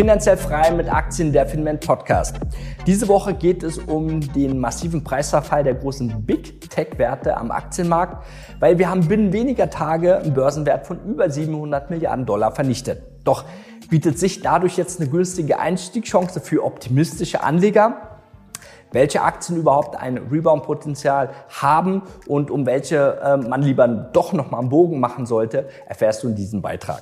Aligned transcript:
Finanziell 0.00 0.38
frei 0.38 0.70
mit 0.70 0.90
Aktien 0.90 1.30
der 1.30 1.46
Finment 1.46 1.86
Podcast. 1.86 2.36
Diese 2.86 3.06
Woche 3.06 3.34
geht 3.34 3.62
es 3.62 3.76
um 3.76 4.22
den 4.32 4.58
massiven 4.58 5.04
Preisverfall 5.04 5.62
der 5.62 5.74
großen 5.74 6.24
Big 6.24 6.70
Tech 6.70 6.96
Werte 6.96 7.36
am 7.36 7.50
Aktienmarkt, 7.50 8.24
weil 8.60 8.78
wir 8.78 8.88
haben 8.88 9.06
binnen 9.06 9.34
weniger 9.34 9.68
Tage 9.68 10.16
einen 10.16 10.32
Börsenwert 10.32 10.86
von 10.86 11.04
über 11.04 11.28
700 11.28 11.90
Milliarden 11.90 12.24
Dollar 12.24 12.52
vernichtet. 12.52 13.02
Doch 13.24 13.44
bietet 13.90 14.18
sich 14.18 14.40
dadurch 14.40 14.78
jetzt 14.78 15.02
eine 15.02 15.10
günstige 15.10 15.58
Einstiegschance 15.58 16.40
für 16.40 16.64
optimistische 16.64 17.42
Anleger? 17.42 18.06
welche 18.92 19.22
Aktien 19.22 19.56
überhaupt 19.56 19.96
ein 19.96 20.18
Rebound-Potenzial 20.18 21.30
haben 21.48 22.02
und 22.26 22.50
um 22.50 22.66
welche 22.66 23.20
äh, 23.22 23.36
man 23.36 23.62
lieber 23.62 23.86
doch 23.86 24.32
noch 24.32 24.50
mal 24.50 24.58
einen 24.58 24.68
Bogen 24.68 24.98
machen 24.98 25.26
sollte, 25.26 25.68
erfährst 25.86 26.24
du 26.24 26.28
in 26.28 26.34
diesem 26.34 26.60
Beitrag. 26.60 27.00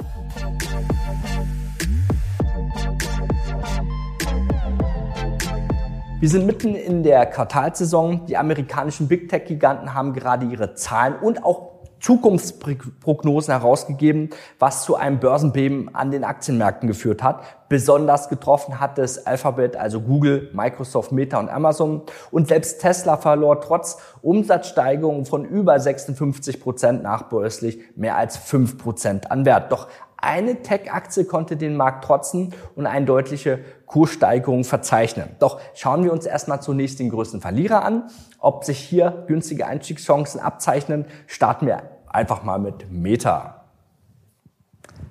Wir 6.20 6.28
sind 6.28 6.46
mitten 6.46 6.74
in 6.74 7.04
der 7.04 7.26
Quartalsaison. 7.26 8.26
Die 8.26 8.36
amerikanischen 8.36 9.06
Big 9.06 9.28
Tech-Giganten 9.28 9.94
haben 9.94 10.12
gerade 10.14 10.46
ihre 10.46 10.74
Zahlen 10.74 11.14
und 11.14 11.44
auch 11.44 11.78
Zukunftsprognosen 12.00 13.52
herausgegeben, 13.54 14.30
was 14.58 14.82
zu 14.82 14.96
einem 14.96 15.20
Börsenbeben 15.20 15.94
an 15.94 16.10
den 16.10 16.24
Aktienmärkten 16.24 16.88
geführt 16.88 17.22
hat. 17.22 17.42
Besonders 17.68 18.28
getroffen 18.28 18.80
hat 18.80 18.98
es 18.98 19.26
Alphabet, 19.26 19.76
also 19.76 20.00
Google, 20.00 20.50
Microsoft, 20.52 21.12
Meta 21.12 21.38
und 21.38 21.50
Amazon. 21.50 22.02
Und 22.32 22.48
selbst 22.48 22.80
Tesla 22.80 23.16
verlor 23.16 23.60
trotz 23.60 23.98
Umsatzsteigerungen 24.20 25.24
von 25.24 25.44
über 25.44 25.78
56 25.78 26.60
Prozent 26.60 27.04
nachbörslich 27.04 27.78
mehr 27.94 28.16
als 28.16 28.36
5 28.36 28.76
Prozent 28.76 29.30
an 29.30 29.44
Wert. 29.44 29.70
Doch 29.70 29.86
eine 30.20 30.62
Tech-Aktie 30.62 31.24
konnte 31.24 31.56
den 31.56 31.76
Markt 31.76 32.04
trotzen 32.04 32.52
und 32.74 32.86
eine 32.86 33.06
deutliche 33.06 33.60
Kurssteigerung 33.86 34.64
verzeichnen. 34.64 35.28
Doch 35.38 35.60
schauen 35.74 36.02
wir 36.02 36.12
uns 36.12 36.26
erstmal 36.26 36.60
zunächst 36.60 36.98
den 36.98 37.10
größten 37.10 37.40
Verlierer 37.40 37.84
an. 37.84 38.10
Ob 38.40 38.64
sich 38.64 38.78
hier 38.80 39.24
günstige 39.28 39.66
Einstiegschancen 39.66 40.40
abzeichnen, 40.40 41.04
starten 41.26 41.66
wir 41.66 41.82
einfach 42.08 42.42
mal 42.42 42.58
mit 42.58 42.90
Meta. 42.90 43.58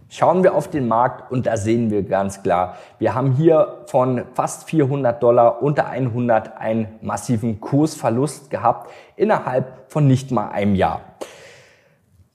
Schauen 0.10 0.44
wir 0.44 0.56
auf 0.56 0.70
den 0.70 0.88
Markt 0.88 1.32
und 1.32 1.46
da 1.48 1.58
sehen 1.58 1.90
wir 1.90 2.04
ganz 2.04 2.42
klar, 2.42 2.78
wir 2.98 3.14
haben 3.14 3.34
hier 3.34 3.84
von 3.88 4.24
fast 4.34 4.70
400 4.70 5.22
Dollar 5.22 5.62
unter 5.62 5.88
100 5.88 6.58
einen 6.58 6.88
massiven 7.02 7.60
Kursverlust 7.60 8.50
gehabt 8.50 8.90
innerhalb 9.18 9.92
von 9.92 10.08
nicht 10.08 10.32
mal 10.32 10.50
einem 10.50 10.76
Jahr. 10.76 11.02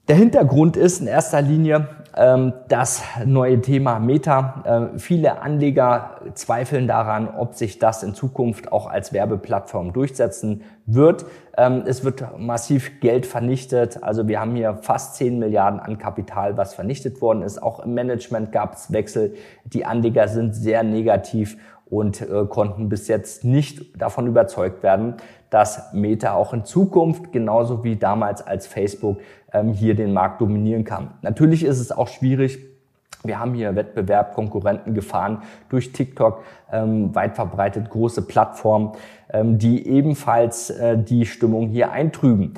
Der 0.09 0.17
Hintergrund 0.17 0.77
ist 0.77 1.01
in 1.01 1.07
erster 1.07 1.41
Linie 1.41 1.89
das 2.15 3.03
neue 3.25 3.61
Thema 3.63 3.99
Meta. 3.99 4.91
Äh, 4.95 4.99
viele 4.99 5.41
Anleger 5.41 6.21
zweifeln 6.35 6.87
daran, 6.87 7.29
ob 7.29 7.55
sich 7.55 7.79
das 7.79 8.03
in 8.03 8.15
Zukunft 8.15 8.71
auch 8.71 8.87
als 8.87 9.13
Werbeplattform 9.13 9.93
durchsetzen 9.95 10.63
wird. 10.85 11.25
Ähm, 11.57 11.85
es 11.87 12.05
wird 12.05 12.39
massiv 12.39 13.01
Geld 13.01 13.25
vernichtet. 13.25 14.03
Also 14.03 14.29
wir 14.29 14.41
haben 14.41 14.55
hier 14.55 14.79
fast 14.83 15.17
10 15.17 15.39
Milliarden 15.39 15.81
an 15.81 15.99
Kapital, 15.99 16.57
was 16.57 16.75
vernichtet 16.75 17.23
worden 17.23 17.43
ist. 17.43 17.63
Auch 17.63 17.81
im 17.81 17.95
Management 17.95 18.53
gab 18.53 18.75
es 18.75 18.93
Wechsel. 18.93 19.35
Die 19.65 19.85
Anleger 19.85 20.29
sind 20.29 20.55
sehr 20.55 20.83
negativ 20.83 21.57
und 21.93 22.23
äh, 22.23 22.47
konnten 22.49 22.89
bis 22.89 23.07
jetzt 23.09 23.45
nicht 23.45 24.01
davon 24.01 24.27
überzeugt 24.27 24.83
werden, 24.83 25.17
dass 25.53 25.93
Meta 25.93 26.33
auch 26.33 26.55
in 26.55 26.65
Zukunft, 26.65 27.31
genauso 27.31 27.85
wie 27.85 27.97
damals 27.97 28.47
als 28.47 28.67
Facebook, 28.67 29.21
ähm, 29.53 29.75
hier 29.75 29.95
den 29.95 30.15
Markt 30.15 30.41
dominieren 30.41 30.85
kann. 30.85 31.11
Natürlich 31.21 31.63
ist 31.63 31.79
es 31.79 31.93
auch 31.93 32.09
schwierig, 32.09 32.59
wir 33.23 33.39
haben 33.39 33.53
hier 33.53 33.77
Wettbewerb, 33.77 34.35
Konkurrenten 34.35 34.95
gefahren 34.95 35.43
durch 35.69 35.93
TikTok, 35.93 36.43
ähm, 36.73 37.15
weit 37.15 37.37
verbreitet 37.37 37.91
große 37.91 38.23
Plattformen, 38.23 38.93
ähm, 39.31 39.59
die 39.59 39.87
ebenfalls 39.87 40.71
äh, 40.71 40.97
die 40.97 41.27
Stimmung 41.27 41.69
hier 41.69 41.93
eintrüben. 41.93 42.55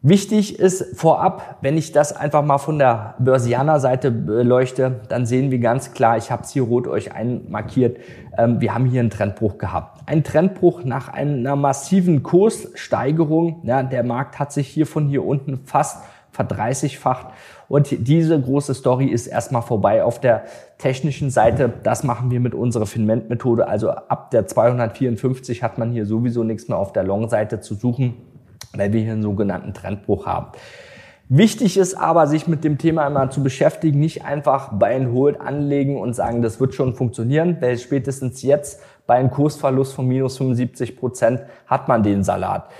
Wichtig 0.00 0.60
ist 0.60 0.96
vorab, 0.96 1.58
wenn 1.60 1.76
ich 1.76 1.90
das 1.90 2.14
einfach 2.14 2.44
mal 2.44 2.58
von 2.58 2.78
der 2.78 3.16
Börsianer-Seite 3.18 4.12
beleuchte, 4.12 5.00
dann 5.08 5.26
sehen 5.26 5.50
wir 5.50 5.58
ganz 5.58 5.92
klar, 5.92 6.16
ich 6.16 6.30
habe 6.30 6.44
es 6.44 6.50
hier 6.50 6.62
rot 6.62 6.86
euch 6.86 7.12
einmarkiert, 7.12 7.98
ähm, 8.36 8.60
wir 8.60 8.72
haben 8.72 8.84
hier 8.84 9.00
einen 9.00 9.10
Trendbruch 9.10 9.58
gehabt. 9.58 10.02
Ein 10.06 10.22
Trendbruch 10.22 10.84
nach 10.84 11.08
einer 11.08 11.56
massiven 11.56 12.22
Kurssteigerung. 12.22 13.62
Ja, 13.64 13.82
der 13.82 14.04
Markt 14.04 14.38
hat 14.38 14.52
sich 14.52 14.68
hier 14.68 14.86
von 14.86 15.08
hier 15.08 15.24
unten 15.24 15.66
fast 15.66 16.04
verdreißigfacht. 16.30 17.26
Und 17.68 17.88
diese 18.06 18.40
große 18.40 18.74
Story 18.74 19.06
ist 19.06 19.26
erstmal 19.26 19.62
vorbei 19.62 20.04
auf 20.04 20.20
der 20.20 20.44
technischen 20.78 21.30
Seite. 21.30 21.72
Das 21.82 22.04
machen 22.04 22.30
wir 22.30 22.38
mit 22.38 22.54
unserer 22.54 22.86
Finment-Methode. 22.86 23.66
Also 23.66 23.90
ab 23.90 24.30
der 24.30 24.46
254 24.46 25.64
hat 25.64 25.76
man 25.76 25.90
hier 25.90 26.06
sowieso 26.06 26.44
nichts 26.44 26.68
mehr 26.68 26.78
auf 26.78 26.92
der 26.92 27.02
Long-Seite 27.02 27.58
zu 27.58 27.74
suchen 27.74 28.14
weil 28.74 28.92
wir 28.92 29.00
hier 29.00 29.12
einen 29.12 29.22
sogenannten 29.22 29.74
Trendbruch 29.74 30.26
haben. 30.26 30.48
Wichtig 31.30 31.76
ist 31.76 31.94
aber, 31.94 32.26
sich 32.26 32.48
mit 32.48 32.64
dem 32.64 32.78
Thema 32.78 33.06
immer 33.06 33.28
zu 33.28 33.42
beschäftigen, 33.42 34.00
nicht 34.00 34.24
einfach 34.24 34.70
bei 34.72 34.96
and 34.96 35.12
Hold 35.12 35.40
anlegen 35.40 36.00
und 36.00 36.14
sagen, 36.14 36.40
das 36.40 36.58
wird 36.58 36.74
schon 36.74 36.94
funktionieren, 36.94 37.58
weil 37.60 37.76
spätestens 37.76 38.40
jetzt 38.42 38.80
bei 39.06 39.16
einem 39.16 39.30
Kursverlust 39.30 39.92
von 39.92 40.06
minus 40.08 40.38
75 40.38 40.96
Prozent 40.96 41.42
hat 41.66 41.86
man 41.86 42.02
den 42.02 42.24
Salat. 42.24 42.70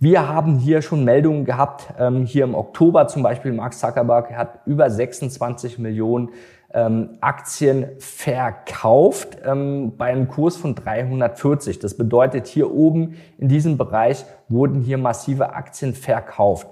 Wir 0.00 0.28
haben 0.28 0.58
hier 0.58 0.82
schon 0.82 1.04
Meldungen 1.04 1.46
gehabt, 1.46 1.94
ähm, 1.98 2.26
hier 2.26 2.44
im 2.44 2.54
Oktober 2.54 3.08
zum 3.08 3.22
Beispiel, 3.22 3.52
Mark 3.52 3.72
Zuckerberg 3.72 4.36
hat 4.36 4.58
über 4.66 4.90
26 4.90 5.78
Millionen 5.78 6.28
ähm, 6.74 7.16
Aktien 7.20 7.86
verkauft 7.98 9.38
ähm, 9.44 9.96
bei 9.96 10.06
einem 10.06 10.28
Kurs 10.28 10.56
von 10.56 10.74
340. 10.74 11.78
Das 11.78 11.96
bedeutet, 11.96 12.46
hier 12.48 12.72
oben 12.72 13.14
in 13.38 13.48
diesem 13.48 13.78
Bereich 13.78 14.24
wurden 14.48 14.82
hier 14.82 14.98
massive 14.98 15.54
Aktien 15.54 15.94
verkauft. 15.94 16.66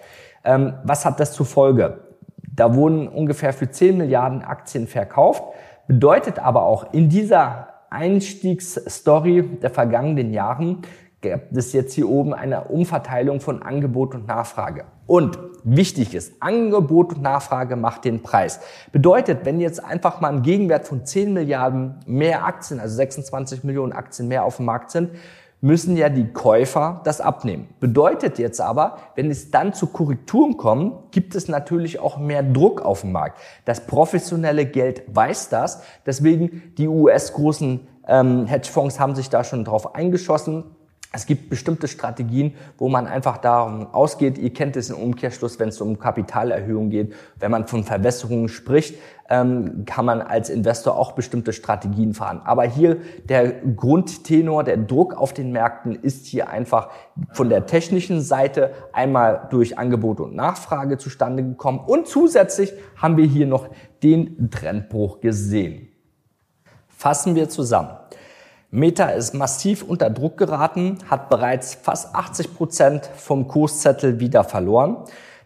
Ähm, 0.44 0.74
was 0.84 1.04
hat 1.04 1.20
das 1.20 1.32
zur 1.32 1.46
Folge? 1.46 2.00
Da 2.36 2.74
wurden 2.74 3.08
ungefähr 3.08 3.52
für 3.52 3.70
10 3.70 3.96
Milliarden 3.96 4.42
Aktien 4.42 4.86
verkauft, 4.86 5.44
bedeutet 5.86 6.38
aber 6.38 6.64
auch 6.64 6.92
in 6.92 7.08
dieser 7.08 7.68
Einstiegsstory 7.88 9.42
der 9.62 9.70
vergangenen 9.70 10.32
Jahren 10.32 10.82
gibt 11.20 11.56
es 11.56 11.72
jetzt 11.72 11.94
hier 11.94 12.08
oben 12.08 12.34
eine 12.34 12.64
Umverteilung 12.64 13.40
von 13.40 13.62
Angebot 13.62 14.14
und 14.14 14.26
Nachfrage. 14.26 14.84
Und 15.06 15.38
wichtig 15.64 16.14
ist, 16.14 16.34
Angebot 16.40 17.14
und 17.14 17.22
Nachfrage 17.22 17.76
macht 17.76 18.04
den 18.04 18.22
Preis. 18.22 18.60
Bedeutet, 18.92 19.44
wenn 19.44 19.60
jetzt 19.60 19.84
einfach 19.84 20.20
mal 20.20 20.32
ein 20.32 20.42
Gegenwert 20.42 20.86
von 20.86 21.04
10 21.04 21.32
Milliarden 21.32 22.00
mehr 22.06 22.44
Aktien, 22.44 22.80
also 22.80 22.94
26 22.96 23.64
Millionen 23.64 23.92
Aktien 23.92 24.28
mehr 24.28 24.44
auf 24.44 24.56
dem 24.56 24.66
Markt 24.66 24.90
sind, 24.90 25.10
müssen 25.62 25.96
ja 25.96 26.08
die 26.08 26.32
Käufer 26.32 27.00
das 27.04 27.20
abnehmen. 27.20 27.68
Bedeutet 27.78 28.38
jetzt 28.38 28.60
aber, 28.60 28.98
wenn 29.14 29.30
es 29.30 29.52
dann 29.52 29.72
zu 29.72 29.86
Korrekturen 29.86 30.56
kommt, 30.56 31.12
gibt 31.12 31.36
es 31.36 31.46
natürlich 31.46 32.00
auch 32.00 32.18
mehr 32.18 32.42
Druck 32.42 32.82
auf 32.82 33.02
dem 33.02 33.12
Markt. 33.12 33.38
Das 33.64 33.86
professionelle 33.86 34.66
Geld 34.66 35.04
weiß 35.06 35.50
das. 35.50 35.82
Deswegen 36.04 36.74
die 36.78 36.88
US-großen 36.88 37.86
ähm, 38.08 38.46
Hedgefonds 38.46 38.98
haben 38.98 39.14
sich 39.14 39.30
da 39.30 39.44
schon 39.44 39.64
drauf 39.64 39.94
eingeschossen 39.94 40.64
es 41.12 41.26
gibt 41.26 41.50
bestimmte 41.50 41.88
Strategien, 41.88 42.54
wo 42.78 42.88
man 42.88 43.06
einfach 43.06 43.36
darum 43.36 43.86
ausgeht, 43.92 44.38
ihr 44.38 44.52
kennt 44.52 44.76
es 44.76 44.88
im 44.88 44.96
Umkehrschluss, 44.96 45.58
wenn 45.58 45.68
es 45.68 45.80
um 45.80 45.98
Kapitalerhöhung 45.98 46.88
geht, 46.88 47.14
wenn 47.38 47.50
man 47.50 47.66
von 47.66 47.84
Verwässerungen 47.84 48.48
spricht, 48.48 48.94
ähm, 49.28 49.84
kann 49.84 50.06
man 50.06 50.22
als 50.22 50.48
Investor 50.48 50.96
auch 50.96 51.12
bestimmte 51.12 51.52
Strategien 51.52 52.14
fahren. 52.14 52.40
Aber 52.44 52.64
hier 52.64 52.96
der 53.24 53.52
Grundtenor, 53.52 54.64
der 54.64 54.78
Druck 54.78 55.14
auf 55.14 55.34
den 55.34 55.52
Märkten 55.52 55.94
ist 55.94 56.26
hier 56.26 56.48
einfach 56.48 56.88
von 57.32 57.50
der 57.50 57.66
technischen 57.66 58.22
Seite 58.22 58.72
einmal 58.92 59.48
durch 59.50 59.78
Angebot 59.78 60.18
und 60.18 60.34
Nachfrage 60.34 60.96
zustande 60.96 61.42
gekommen 61.42 61.80
und 61.86 62.08
zusätzlich 62.08 62.72
haben 62.96 63.18
wir 63.18 63.26
hier 63.26 63.46
noch 63.46 63.68
den 64.02 64.50
Trendbruch 64.50 65.20
gesehen. 65.20 65.88
Fassen 66.88 67.34
wir 67.34 67.48
zusammen. 67.50 67.90
Meta 68.74 69.10
ist 69.10 69.34
massiv 69.34 69.82
unter 69.82 70.08
Druck 70.08 70.38
geraten, 70.38 70.96
hat 71.06 71.28
bereits 71.28 71.74
fast 71.74 72.14
80 72.14 72.54
Prozent 72.54 73.04
vom 73.04 73.46
Kurszettel 73.46 74.18
wieder 74.18 74.44
verloren. 74.44 74.96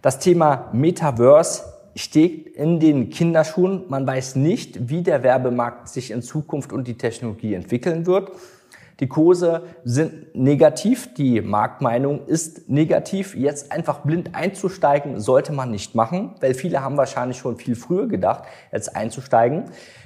Das 0.01 0.21
Thema 0.21 0.69
Metaverse 0.73 1.65
steht 1.97 2.47
in 2.55 2.79
den 2.79 3.11
Kinderschuhen. 3.11 3.83
Man 3.89 4.07
weiß 4.07 4.37
nicht, 4.37 4.89
wie 4.89 5.03
der 5.03 5.25
Werbemarkt 5.25 5.89
sich 5.89 6.13
in 6.13 6.23
Zukunft 6.23 6.73
und 6.73 6.87
die 6.87 6.99
Technologie 6.99 7.55
entwickeln 7.55 8.07
wird. 8.07 8.31
Die 9.01 9.09
Kurse 9.09 9.65
sind 9.85 10.35
negativ, 10.35 11.13
die 11.13 11.43
Marktmeinung 11.43 12.27
ist 12.27 12.71
negativ. 12.71 13.35
Jetzt 13.35 13.71
einfach 13.71 14.01
blind 14.01 14.35
einzusteigen, 14.35 15.21
sollte 15.21 15.53
man 15.53 15.71
nicht 15.71 15.95
machen, 15.95 16.35
weil 16.41 16.55
viele 16.55 16.83
haben 16.83 16.97
wahrscheinlich 16.97 17.37
schon 17.37 17.57
viel 17.57 17.77
früher 17.77 18.07
gedacht, 18.09 18.45
jetzt 18.73 18.97
einzusteigen. 18.97 19.65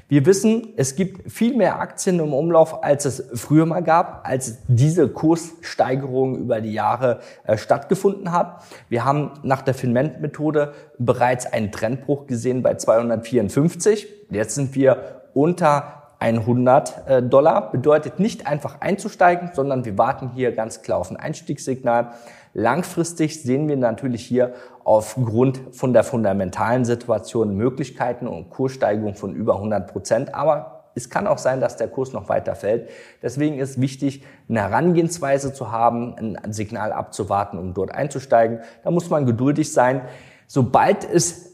Wir 0.08 0.26
wissen, 0.26 0.72
es 0.76 0.96
gibt 0.96 1.31
viel 1.31 1.56
mehr 1.56 1.78
Aktien 1.78 2.19
im 2.19 2.34
Umlauf, 2.34 2.82
als 2.82 3.04
es 3.04 3.31
früher 3.34 3.64
mal 3.64 3.81
gab, 3.81 4.26
als 4.26 4.58
diese 4.66 5.08
Kurssteigerung 5.08 6.37
über 6.37 6.60
die 6.60 6.72
Jahre 6.72 7.20
äh, 7.44 7.56
stattgefunden 7.56 8.32
hat. 8.32 8.64
Wir 8.88 9.04
haben 9.04 9.31
nach 9.44 9.62
der 9.62 9.75
Finment-Methode 9.75 10.72
bereits 10.98 11.46
einen 11.46 11.70
Trendbruch 11.70 12.26
gesehen 12.26 12.64
bei 12.64 12.75
254. 12.75 14.08
Jetzt 14.31 14.56
sind 14.56 14.75
wir 14.75 15.22
unter 15.32 16.00
100 16.20 17.08
äh, 17.08 17.22
Dollar. 17.22 17.72
Bedeutet 17.72 18.20
nicht 18.20 18.46
einfach 18.46 18.81
einzusteigen, 18.81 19.50
sondern 19.55 19.84
wir 19.84 19.99
warten 19.99 20.31
hier 20.34 20.52
ganz 20.52 20.82
klar 20.82 20.99
auf 20.99 21.11
ein 21.11 21.17
Einstiegssignal. 21.17 22.12
Langfristig 22.52 23.43
sehen 23.43 23.69
wir 23.69 23.76
natürlich 23.76 24.25
hier 24.25 24.55
aufgrund 24.84 25.61
von 25.72 25.93
der 25.93 26.05
fundamentalen 26.05 26.84
Situation 26.84 27.56
Möglichkeiten 27.56 28.26
und 28.26 28.50
Kurssteigerung 28.50 29.14
von 29.14 29.34
über 29.34 29.55
100 29.55 29.90
Prozent. 29.90 30.34
Aber 30.34 30.81
es 30.94 31.08
kann 31.08 31.26
auch 31.26 31.38
sein, 31.38 31.61
dass 31.61 31.76
der 31.76 31.88
Kurs 31.88 32.12
noch 32.12 32.28
weiter 32.28 32.55
fällt. 32.55 32.90
Deswegen 33.23 33.58
ist 33.58 33.81
wichtig, 33.81 34.25
eine 34.49 34.61
Herangehensweise 34.61 35.52
zu 35.52 35.70
haben, 35.70 36.37
ein 36.37 36.52
Signal 36.52 36.93
abzuwarten, 36.93 37.58
um 37.58 37.73
dort 37.75 37.93
einzusteigen. 37.93 38.61
Da 38.82 38.90
muss 38.90 39.08
man 39.08 39.25
geduldig 39.25 39.73
sein. 39.73 40.02
Sobald 40.46 41.08
es 41.08 41.50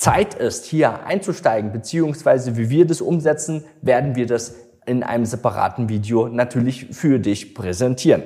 Zeit 0.00 0.32
ist, 0.32 0.64
hier 0.64 1.04
einzusteigen, 1.04 1.72
beziehungsweise 1.72 2.56
wie 2.56 2.70
wir 2.70 2.86
das 2.86 3.02
umsetzen, 3.02 3.64
werden 3.82 4.16
wir 4.16 4.26
das 4.26 4.54
in 4.86 5.02
einem 5.02 5.26
separaten 5.26 5.90
Video 5.90 6.26
natürlich 6.26 6.86
für 6.86 7.18
dich 7.18 7.54
präsentieren. 7.54 8.22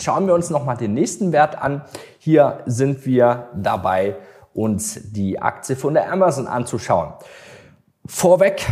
Schauen 0.00 0.26
wir 0.26 0.32
uns 0.32 0.48
nochmal 0.48 0.78
den 0.78 0.94
nächsten 0.94 1.30
Wert 1.30 1.60
an. 1.60 1.82
Hier 2.18 2.60
sind 2.64 3.04
wir 3.04 3.50
dabei, 3.54 4.16
uns 4.54 5.12
die 5.12 5.42
Aktie 5.42 5.76
von 5.76 5.92
der 5.92 6.10
Amazon 6.10 6.46
anzuschauen. 6.46 7.12
Vorweg, 8.06 8.66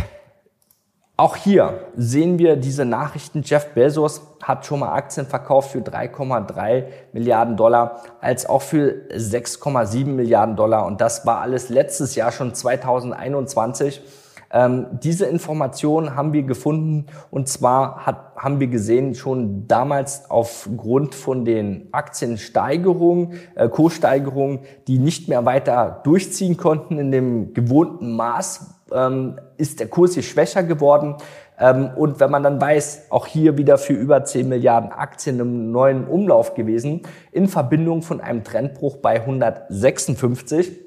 auch 1.15 1.35
hier 1.35 1.91
sehen 1.95 2.39
wir 2.39 2.55
diese 2.55 2.85
Nachrichten. 2.85 3.43
Jeff 3.43 3.73
Bezos 3.75 4.21
hat 4.41 4.65
schon 4.65 4.79
mal 4.79 4.93
Aktien 4.93 5.27
verkauft 5.27 5.71
für 5.71 5.79
3,3 5.79 6.85
Milliarden 7.13 7.55
Dollar, 7.55 8.01
als 8.19 8.47
auch 8.47 8.63
für 8.63 9.03
6,7 9.11 10.05
Milliarden 10.07 10.55
Dollar. 10.55 10.87
Und 10.87 11.01
das 11.01 11.23
war 11.25 11.41
alles 11.41 11.69
letztes 11.69 12.15
Jahr 12.15 12.31
schon 12.31 12.55
2021. 12.55 14.01
Ähm, 14.51 14.87
diese 15.03 15.25
Informationen 15.25 16.15
haben 16.15 16.33
wir 16.33 16.43
gefunden 16.43 17.07
und 17.31 17.47
zwar 17.47 18.05
hat, 18.05 18.35
haben 18.35 18.59
wir 18.59 18.67
gesehen 18.67 19.15
schon 19.15 19.67
damals 19.67 20.29
aufgrund 20.29 21.15
von 21.15 21.43
den 21.43 21.89
Aktiensteigerungen, 21.91 23.39
äh, 23.55 23.67
Kurssteigerungen, 23.69 24.59
die 24.87 24.99
nicht 24.99 25.27
mehr 25.27 25.45
weiter 25.45 26.01
durchziehen 26.03 26.57
konnten 26.57 26.99
in 26.99 27.11
dem 27.11 27.53
gewohnten 27.55 28.15
Maß, 28.15 28.75
ähm, 28.93 29.39
ist 29.57 29.79
der 29.79 29.87
Kurs 29.87 30.13
hier 30.13 30.23
schwächer 30.23 30.63
geworden. 30.63 31.15
Ähm, 31.59 31.91
und 31.95 32.19
wenn 32.19 32.31
man 32.31 32.43
dann 32.43 32.59
weiß, 32.59 33.07
auch 33.09 33.27
hier 33.27 33.57
wieder 33.57 33.77
für 33.77 33.93
über 33.93 34.23
10 34.23 34.49
Milliarden 34.49 34.91
Aktien 34.91 35.39
im 35.39 35.71
neuen 35.71 36.07
Umlauf 36.07 36.55
gewesen, 36.55 37.01
in 37.31 37.47
Verbindung 37.47 38.01
von 38.01 38.21
einem 38.21 38.43
Trendbruch 38.43 38.97
bei 38.97 39.21
156, 39.21 40.79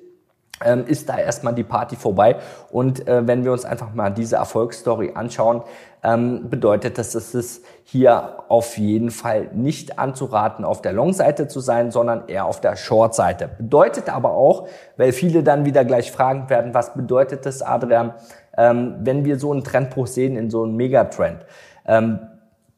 ähm, 0.64 0.84
ist 0.86 1.08
da 1.08 1.18
erstmal 1.18 1.54
die 1.54 1.64
Party 1.64 1.96
vorbei. 1.96 2.36
Und 2.70 3.06
äh, 3.06 3.26
wenn 3.26 3.44
wir 3.44 3.52
uns 3.52 3.64
einfach 3.64 3.92
mal 3.92 4.10
diese 4.10 4.36
Erfolgsstory 4.36 5.12
anschauen, 5.14 5.62
ähm, 6.02 6.48
bedeutet 6.48 6.98
das, 6.98 7.12
dass 7.12 7.34
es 7.34 7.62
hier 7.84 8.44
auf 8.48 8.78
jeden 8.78 9.10
Fall 9.10 9.50
nicht 9.52 9.98
anzuraten, 9.98 10.64
auf 10.64 10.80
der 10.80 10.92
Long-Seite 10.92 11.48
zu 11.48 11.60
sein, 11.60 11.90
sondern 11.90 12.28
eher 12.28 12.46
auf 12.46 12.60
der 12.60 12.76
Short-Seite. 12.76 13.50
Bedeutet 13.58 14.08
aber 14.08 14.30
auch, 14.30 14.68
weil 14.96 15.12
viele 15.12 15.42
dann 15.42 15.64
wieder 15.64 15.84
gleich 15.84 16.10
fragen 16.10 16.48
werden, 16.48 16.72
was 16.74 16.94
bedeutet 16.94 17.44
das, 17.44 17.60
Adrian, 17.60 18.14
ähm, 18.56 18.96
wenn 19.00 19.24
wir 19.24 19.38
so 19.38 19.52
einen 19.52 19.64
Trendbruch 19.64 20.06
sehen 20.06 20.36
in 20.36 20.50
so 20.50 20.64
einem 20.64 20.76
Megatrend? 20.76 21.44
Ähm, 21.86 22.18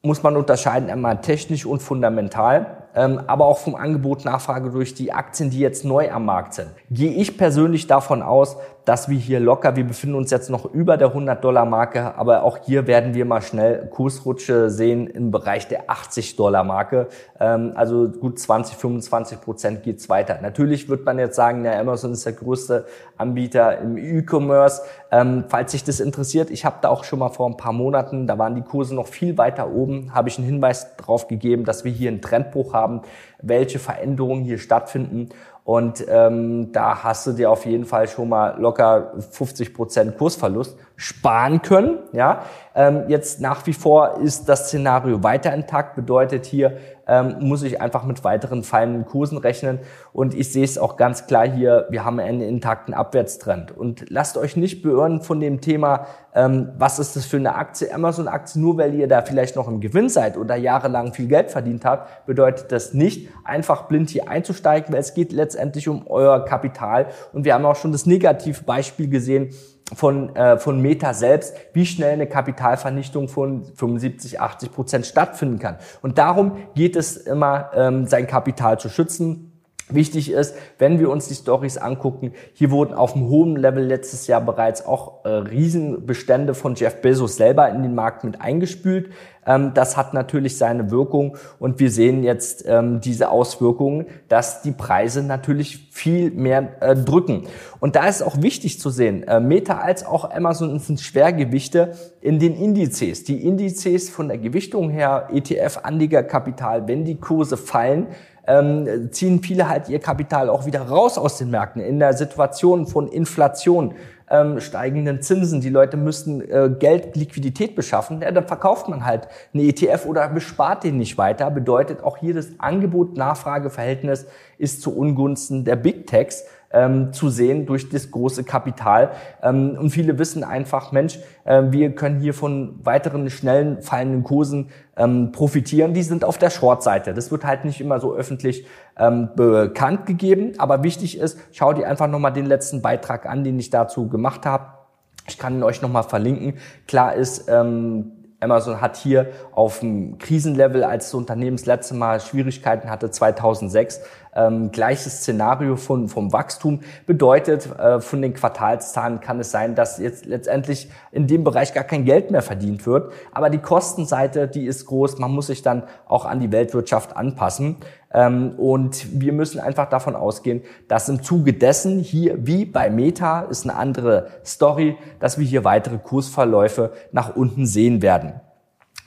muss 0.02 0.22
man 0.22 0.36
unterscheiden 0.36 0.90
einmal 0.90 1.20
technisch 1.20 1.66
und 1.66 1.82
fundamental 1.82 2.78
ähm, 2.98 3.20
aber 3.28 3.46
auch 3.46 3.58
vom 3.58 3.76
Angebot 3.76 4.24
Nachfrage 4.24 4.70
durch 4.70 4.92
die 4.92 5.12
Aktien, 5.12 5.50
die 5.50 5.60
jetzt 5.60 5.84
neu 5.84 6.10
am 6.10 6.24
Markt 6.24 6.54
sind. 6.54 6.70
Gehe 6.90 7.12
ich 7.12 7.38
persönlich 7.38 7.86
davon 7.86 8.22
aus, 8.22 8.56
dass 8.88 9.10
wir 9.10 9.18
hier 9.18 9.38
locker, 9.38 9.76
wir 9.76 9.84
befinden 9.84 10.16
uns 10.16 10.30
jetzt 10.30 10.48
noch 10.48 10.64
über 10.72 10.96
der 10.96 11.14
100-Dollar-Marke, 11.14 12.16
aber 12.16 12.42
auch 12.42 12.56
hier 12.64 12.86
werden 12.86 13.12
wir 13.12 13.26
mal 13.26 13.42
schnell 13.42 13.86
Kursrutsche 13.90 14.70
sehen 14.70 15.06
im 15.06 15.30
Bereich 15.30 15.68
der 15.68 15.90
80-Dollar-Marke. 15.90 17.08
Ähm, 17.38 17.72
also 17.74 18.08
gut 18.08 18.38
20, 18.38 18.78
25 18.78 19.42
Prozent 19.42 19.82
geht's 19.82 20.08
weiter. 20.08 20.38
Natürlich 20.40 20.88
wird 20.88 21.04
man 21.04 21.18
jetzt 21.18 21.36
sagen, 21.36 21.66
ja, 21.66 21.78
Amazon 21.78 22.12
ist 22.12 22.24
der 22.24 22.32
größte 22.32 22.86
Anbieter 23.18 23.76
im 23.76 23.98
E-Commerce. 23.98 24.80
Ähm, 25.10 25.44
falls 25.48 25.72
sich 25.72 25.84
das 25.84 26.00
interessiert, 26.00 26.50
ich 26.50 26.64
habe 26.64 26.76
da 26.80 26.88
auch 26.88 27.04
schon 27.04 27.18
mal 27.18 27.28
vor 27.28 27.46
ein 27.46 27.58
paar 27.58 27.74
Monaten, 27.74 28.26
da 28.26 28.38
waren 28.38 28.54
die 28.54 28.62
Kurse 28.62 28.94
noch 28.94 29.06
viel 29.06 29.36
weiter 29.36 29.70
oben, 29.70 30.14
habe 30.14 30.30
ich 30.30 30.38
einen 30.38 30.46
Hinweis 30.46 30.96
darauf 30.96 31.28
gegeben, 31.28 31.66
dass 31.66 31.84
wir 31.84 31.92
hier 31.92 32.08
einen 32.08 32.22
Trendbruch 32.22 32.72
haben, 32.72 33.02
welche 33.42 33.78
Veränderungen 33.78 34.44
hier 34.44 34.58
stattfinden. 34.58 35.28
Und 35.68 36.02
ähm, 36.08 36.72
da 36.72 37.04
hast 37.04 37.26
du 37.26 37.32
dir 37.32 37.50
auf 37.50 37.66
jeden 37.66 37.84
Fall 37.84 38.08
schon 38.08 38.30
mal 38.30 38.58
locker 38.58 39.12
50 39.32 39.74
Prozent 39.74 40.16
Kursverlust 40.16 40.78
sparen 40.96 41.60
können. 41.60 41.98
Ja, 42.12 42.44
ähm, 42.74 43.04
jetzt 43.08 43.42
nach 43.42 43.66
wie 43.66 43.74
vor 43.74 44.16
ist 44.16 44.48
das 44.48 44.68
Szenario 44.68 45.22
weiter 45.22 45.52
intakt. 45.52 45.94
Bedeutet 45.94 46.46
hier 46.46 46.78
ähm, 47.08 47.36
muss 47.40 47.62
ich 47.62 47.80
einfach 47.80 48.04
mit 48.04 48.22
weiteren 48.22 48.62
fallenden 48.62 49.06
Kursen 49.06 49.38
rechnen. 49.38 49.80
Und 50.12 50.34
ich 50.34 50.52
sehe 50.52 50.64
es 50.64 50.78
auch 50.78 50.96
ganz 50.96 51.26
klar 51.26 51.48
hier. 51.48 51.86
Wir 51.90 52.04
haben 52.04 52.20
einen 52.20 52.42
intakten 52.42 52.94
Abwärtstrend. 52.94 53.76
Und 53.76 54.04
lasst 54.10 54.36
euch 54.36 54.56
nicht 54.56 54.82
beirren 54.82 55.22
von 55.22 55.40
dem 55.40 55.60
Thema, 55.60 56.06
ähm, 56.34 56.70
was 56.76 56.98
ist 56.98 57.16
das 57.16 57.24
für 57.24 57.38
eine 57.38 57.54
Aktie, 57.54 57.92
Amazon-Aktie. 57.92 58.60
Nur 58.60 58.76
weil 58.76 58.94
ihr 58.94 59.08
da 59.08 59.22
vielleicht 59.22 59.56
noch 59.56 59.68
im 59.68 59.80
Gewinn 59.80 60.08
seid 60.08 60.36
oder 60.36 60.54
jahrelang 60.56 61.14
viel 61.14 61.26
Geld 61.26 61.50
verdient 61.50 61.84
habt, 61.84 62.26
bedeutet 62.26 62.70
das 62.70 62.92
nicht 62.92 63.30
einfach 63.44 63.84
blind 63.84 64.10
hier 64.10 64.28
einzusteigen, 64.28 64.92
weil 64.92 65.00
es 65.00 65.14
geht 65.14 65.32
letztendlich 65.32 65.88
um 65.88 66.06
euer 66.06 66.44
Kapital. 66.44 67.06
Und 67.32 67.44
wir 67.44 67.54
haben 67.54 67.64
auch 67.64 67.76
schon 67.76 67.92
das 67.92 68.06
Negativbeispiel 68.06 69.08
gesehen 69.08 69.50
von, 69.94 70.34
äh, 70.36 70.58
von 70.58 70.80
Meta 70.80 71.14
selbst, 71.14 71.54
wie 71.72 71.86
schnell 71.86 72.12
eine 72.12 72.26
Kapitalvernichtung 72.26 73.28
von 73.28 73.64
75, 73.64 74.40
80 74.40 74.72
Prozent 74.72 75.06
stattfinden 75.06 75.58
kann. 75.58 75.76
Und 76.02 76.18
darum 76.18 76.58
geht 76.74 76.96
es 76.96 77.16
immer, 77.16 77.70
ähm, 77.74 78.06
sein 78.06 78.26
Kapital 78.26 78.78
zu 78.78 78.88
schützen. 78.88 79.47
Wichtig 79.90 80.30
ist, 80.30 80.54
wenn 80.78 81.00
wir 81.00 81.10
uns 81.10 81.28
die 81.28 81.34
Stories 81.34 81.78
angucken, 81.78 82.32
hier 82.52 82.70
wurden 82.70 82.92
auf 82.94 83.14
einem 83.14 83.28
hohen 83.28 83.56
Level 83.56 83.84
letztes 83.84 84.26
Jahr 84.26 84.40
bereits 84.40 84.84
auch 84.84 85.24
äh, 85.24 85.28
Riesenbestände 85.28 86.54
von 86.54 86.74
Jeff 86.74 87.00
Bezos 87.00 87.36
selber 87.36 87.70
in 87.70 87.82
den 87.82 87.94
Markt 87.94 88.24
mit 88.24 88.40
eingespült. 88.40 89.10
Ähm, 89.46 89.72
das 89.74 89.96
hat 89.96 90.12
natürlich 90.12 90.58
seine 90.58 90.90
Wirkung 90.90 91.36
und 91.58 91.80
wir 91.80 91.90
sehen 91.90 92.22
jetzt 92.22 92.64
ähm, 92.68 93.00
diese 93.00 93.30
Auswirkungen, 93.30 94.06
dass 94.28 94.60
die 94.60 94.72
Preise 94.72 95.22
natürlich 95.22 95.88
viel 95.90 96.30
mehr 96.30 96.82
äh, 96.82 96.94
drücken. 96.94 97.46
Und 97.80 97.96
da 97.96 98.06
ist 98.06 98.22
auch 98.22 98.42
wichtig 98.42 98.78
zu 98.78 98.90
sehen, 98.90 99.22
äh, 99.22 99.40
Meta 99.40 99.78
als 99.78 100.04
auch 100.04 100.30
Amazon 100.30 100.78
sind 100.78 101.00
Schwergewichte 101.00 101.92
in 102.20 102.38
den 102.38 102.54
Indizes. 102.54 103.24
Die 103.24 103.46
Indizes 103.46 104.10
von 104.10 104.28
der 104.28 104.38
Gewichtung 104.38 104.90
her, 104.90 105.28
ETF, 105.32 105.80
Anlegerkapital, 105.82 106.86
wenn 106.86 107.04
die 107.06 107.16
Kurse 107.16 107.56
fallen, 107.56 108.08
ähm, 108.48 109.12
ziehen 109.12 109.42
viele 109.42 109.68
halt 109.68 109.88
ihr 109.88 110.00
Kapital 110.00 110.48
auch 110.48 110.66
wieder 110.66 110.80
raus 110.80 111.18
aus 111.18 111.36
den 111.36 111.50
Märkten. 111.50 111.82
In 111.82 111.98
der 111.98 112.14
Situation 112.14 112.86
von 112.86 113.06
Inflation, 113.06 113.94
ähm, 114.30 114.60
steigenden 114.60 115.22
Zinsen, 115.22 115.60
die 115.60 115.68
Leute 115.68 115.96
müssten 115.96 116.40
äh, 116.40 116.70
Geld, 116.78 117.14
Liquidität 117.14 117.76
beschaffen, 117.76 118.20
ja, 118.22 118.30
dann 118.30 118.46
verkauft 118.46 118.88
man 118.88 119.04
halt 119.04 119.28
eine 119.52 119.64
ETF 119.64 120.06
oder 120.06 120.28
bespart 120.28 120.84
den 120.84 120.96
nicht 120.96 121.18
weiter. 121.18 121.50
Bedeutet 121.50 122.02
auch 122.02 122.16
hier 122.16 122.34
das 122.34 122.48
Angebot-Nachfrage-Verhältnis 122.58 124.26
ist 124.56 124.82
zu 124.82 124.96
Ungunsten 124.96 125.64
der 125.64 125.76
Big 125.76 126.06
Techs 126.06 126.44
ähm, 126.70 127.12
zu 127.12 127.28
sehen 127.28 127.66
durch 127.66 127.88
das 127.88 128.10
große 128.10 128.44
Kapital. 128.44 129.12
Ähm, 129.42 129.76
und 129.78 129.90
viele 129.90 130.18
wissen 130.18 130.44
einfach, 130.44 130.92
Mensch, 130.92 131.18
äh, 131.44 131.62
wir 131.70 131.94
können 131.94 132.20
hier 132.20 132.34
von 132.34 132.78
weiteren 132.84 133.30
schnellen 133.30 133.82
fallenden 133.82 134.24
Kursen 134.24 134.68
ähm, 134.96 135.32
profitieren. 135.32 135.94
Die 135.94 136.02
sind 136.02 136.24
auf 136.24 136.38
der 136.38 136.50
Short-Seite. 136.50 137.14
Das 137.14 137.30
wird 137.30 137.44
halt 137.44 137.64
nicht 137.64 137.80
immer 137.80 138.00
so 138.00 138.14
öffentlich 138.14 138.66
ähm, 138.98 139.30
bekannt 139.34 140.06
gegeben. 140.06 140.52
Aber 140.58 140.82
wichtig 140.82 141.18
ist, 141.18 141.38
schau 141.52 141.72
dir 141.72 141.88
einfach 141.88 142.08
nochmal 142.08 142.32
den 142.32 142.46
letzten 142.46 142.82
Beitrag 142.82 143.26
an, 143.26 143.44
den 143.44 143.58
ich 143.58 143.70
dazu 143.70 144.08
gemacht 144.08 144.44
habe. 144.44 144.78
Ich 145.26 145.38
kann 145.38 145.56
ihn 145.56 145.62
euch 145.62 145.82
nochmal 145.82 146.04
verlinken. 146.04 146.54
Klar 146.86 147.14
ist, 147.14 147.48
ähm, 147.48 148.12
Amazon 148.40 148.80
hat 148.80 148.96
hier 148.96 149.30
auf 149.52 149.80
dem 149.80 150.18
Krisenlevel, 150.18 150.84
als 150.84 151.06
das 151.06 151.14
Unternehmen 151.14 151.56
das 151.56 151.66
letzte 151.66 151.94
Mal 151.94 152.20
Schwierigkeiten 152.20 152.88
hatte, 152.88 153.10
2006, 153.10 154.00
ähm, 154.38 154.70
gleiches 154.70 155.18
Szenario 155.18 155.76
von, 155.76 156.08
vom 156.08 156.32
Wachstum 156.32 156.80
bedeutet, 157.06 157.68
äh, 157.78 158.00
von 158.00 158.22
den 158.22 158.34
Quartalszahlen 158.34 159.20
kann 159.20 159.40
es 159.40 159.50
sein, 159.50 159.74
dass 159.74 159.98
jetzt 159.98 160.26
letztendlich 160.26 160.88
in 161.10 161.26
dem 161.26 161.44
Bereich 161.44 161.74
gar 161.74 161.84
kein 161.84 162.04
Geld 162.04 162.30
mehr 162.30 162.42
verdient 162.42 162.86
wird. 162.86 163.12
Aber 163.32 163.50
die 163.50 163.58
Kostenseite, 163.58 164.46
die 164.46 164.66
ist 164.66 164.86
groß. 164.86 165.18
Man 165.18 165.32
muss 165.32 165.48
sich 165.48 165.62
dann 165.62 165.82
auch 166.06 166.24
an 166.24 166.40
die 166.40 166.52
Weltwirtschaft 166.52 167.16
anpassen. 167.16 167.76
Ähm, 168.14 168.52
und 168.56 169.20
wir 169.20 169.32
müssen 169.32 169.60
einfach 169.60 169.88
davon 169.88 170.14
ausgehen, 170.14 170.62
dass 170.86 171.08
im 171.08 171.22
Zuge 171.22 171.52
dessen 171.52 171.98
hier, 171.98 172.46
wie 172.46 172.64
bei 172.64 172.88
Meta, 172.90 173.40
ist 173.40 173.64
eine 173.68 173.76
andere 173.76 174.28
Story, 174.44 174.96
dass 175.20 175.38
wir 175.38 175.46
hier 175.46 175.64
weitere 175.64 175.98
Kursverläufe 175.98 176.92
nach 177.12 177.34
unten 177.34 177.66
sehen 177.66 178.00
werden. 178.00 178.40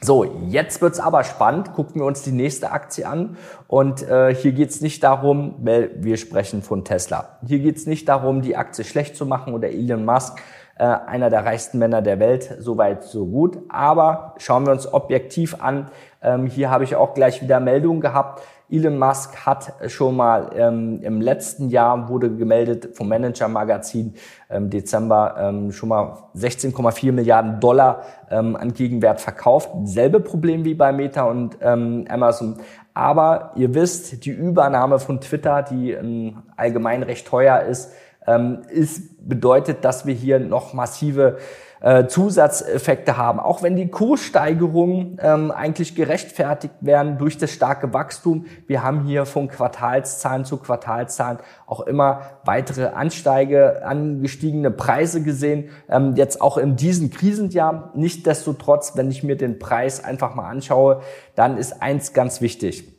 So, 0.03 0.23
jetzt 0.47 0.81
wird's 0.81 0.99
aber 0.99 1.23
spannend. 1.23 1.73
Gucken 1.73 2.01
wir 2.01 2.05
uns 2.05 2.23
die 2.23 2.31
nächste 2.31 2.71
Aktie 2.71 3.07
an. 3.07 3.37
Und 3.67 4.01
äh, 4.01 4.33
hier 4.33 4.51
geht's 4.51 4.81
nicht 4.81 5.03
darum, 5.03 5.53
weil 5.59 5.91
wir 5.97 6.17
sprechen 6.17 6.63
von 6.63 6.83
Tesla. 6.83 7.37
Hier 7.45 7.59
geht's 7.59 7.85
nicht 7.85 8.09
darum, 8.09 8.41
die 8.41 8.57
Aktie 8.57 8.83
schlecht 8.83 9.15
zu 9.15 9.27
machen 9.27 9.53
oder 9.53 9.69
Elon 9.69 10.03
Musk. 10.03 10.41
Äh, 10.81 10.97
einer 11.05 11.29
der 11.29 11.45
reichsten 11.45 11.77
Männer 11.77 12.01
der 12.01 12.19
Welt, 12.19 12.55
soweit 12.57 13.03
so 13.03 13.27
gut. 13.27 13.59
Aber 13.69 14.33
schauen 14.39 14.65
wir 14.65 14.73
uns 14.73 14.91
objektiv 14.91 15.61
an. 15.61 15.91
Ähm, 16.23 16.47
hier 16.47 16.71
habe 16.71 16.83
ich 16.83 16.95
auch 16.95 17.13
gleich 17.13 17.43
wieder 17.43 17.59
Meldungen 17.59 18.01
gehabt. 18.01 18.41
Elon 18.67 18.97
Musk 18.97 19.45
hat 19.45 19.73
schon 19.91 20.15
mal 20.15 20.49
ähm, 20.55 21.03
im 21.03 21.21
letzten 21.21 21.69
Jahr 21.69 22.09
wurde 22.09 22.35
gemeldet 22.35 22.97
vom 22.97 23.09
Manager 23.09 23.47
Magazin 23.47 24.15
im 24.49 24.71
Dezember 24.71 25.35
ähm, 25.37 25.71
schon 25.71 25.89
mal 25.89 26.17
16,4 26.35 27.11
Milliarden 27.11 27.59
Dollar 27.59 28.01
ähm, 28.31 28.55
an 28.55 28.73
Gegenwert 28.73 29.21
verkauft. 29.21 29.69
Selbe 29.83 30.19
Problem 30.19 30.65
wie 30.65 30.73
bei 30.73 30.91
Meta 30.91 31.25
und 31.25 31.59
ähm, 31.61 32.05
Amazon. 32.09 32.55
Aber 32.95 33.51
ihr 33.55 33.75
wisst, 33.75 34.25
die 34.25 34.31
Übernahme 34.31 34.97
von 34.97 35.21
Twitter, 35.21 35.61
die 35.61 35.91
ähm, 35.91 36.41
allgemein 36.55 37.03
recht 37.03 37.27
teuer 37.27 37.59
ist, 37.59 37.91
ähm, 38.27 38.61
ist 38.69 39.27
bedeutet, 39.27 39.85
dass 39.85 40.05
wir 40.05 40.13
hier 40.13 40.39
noch 40.39 40.73
massive 40.73 41.37
äh, 41.81 42.05
Zusatzeffekte 42.05 43.17
haben. 43.17 43.39
Auch 43.39 43.63
wenn 43.63 43.75
die 43.75 43.87
Kurssteigerungen 43.87 45.17
ähm, 45.21 45.51
eigentlich 45.51 45.95
gerechtfertigt 45.95 46.75
werden 46.81 47.17
durch 47.17 47.37
das 47.37 47.51
starke 47.51 47.91
Wachstum. 47.93 48.45
Wir 48.67 48.83
haben 48.83 49.03
hier 49.05 49.25
von 49.25 49.47
Quartalszahlen 49.47 50.45
zu 50.45 50.57
Quartalszahlen 50.57 51.39
auch 51.65 51.81
immer 51.81 52.21
weitere 52.45 52.87
Ansteige, 52.87 53.83
angestiegene 53.83 54.69
Preise 54.69 55.23
gesehen. 55.23 55.69
Ähm, 55.89 56.15
jetzt 56.15 56.39
auch 56.41 56.57
in 56.57 56.75
diesem 56.75 57.09
Krisenjahr. 57.09 57.91
Nichtsdestotrotz, 57.95 58.95
wenn 58.95 59.09
ich 59.09 59.23
mir 59.23 59.35
den 59.35 59.57
Preis 59.57 60.03
einfach 60.03 60.35
mal 60.35 60.49
anschaue, 60.49 61.01
dann 61.35 61.57
ist 61.57 61.81
eins 61.81 62.13
ganz 62.13 62.41
wichtig. 62.41 62.90